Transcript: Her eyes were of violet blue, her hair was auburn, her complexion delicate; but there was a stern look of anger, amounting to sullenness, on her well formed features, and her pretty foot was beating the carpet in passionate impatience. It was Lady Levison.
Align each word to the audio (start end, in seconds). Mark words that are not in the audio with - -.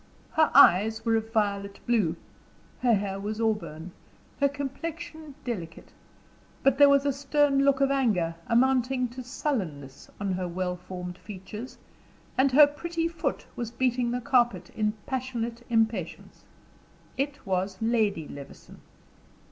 Her 0.31 0.49
eyes 0.55 1.05
were 1.05 1.15
of 1.15 1.31
violet 1.31 1.79
blue, 1.85 2.15
her 2.81 2.95
hair 2.95 3.19
was 3.19 3.39
auburn, 3.39 3.91
her 4.39 4.49
complexion 4.49 5.35
delicate; 5.45 5.89
but 6.63 6.79
there 6.79 6.89
was 6.89 7.05
a 7.05 7.13
stern 7.13 7.59
look 7.63 7.81
of 7.81 7.91
anger, 7.91 8.33
amounting 8.47 9.09
to 9.09 9.21
sullenness, 9.23 10.09
on 10.19 10.31
her 10.33 10.47
well 10.47 10.75
formed 10.75 11.19
features, 11.19 11.77
and 12.35 12.51
her 12.51 12.65
pretty 12.65 13.07
foot 13.07 13.45
was 13.55 13.69
beating 13.69 14.09
the 14.09 14.21
carpet 14.21 14.71
in 14.71 14.93
passionate 15.05 15.63
impatience. 15.69 16.45
It 17.15 17.45
was 17.45 17.77
Lady 17.79 18.27
Levison. 18.27 18.79